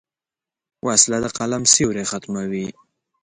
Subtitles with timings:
[0.87, 2.67] وسله د قلم سیوری ختموي